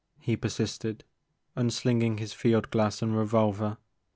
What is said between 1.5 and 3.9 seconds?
unslinging his field glass and revolver.